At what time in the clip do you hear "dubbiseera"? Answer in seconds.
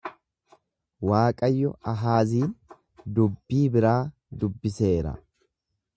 4.45-5.17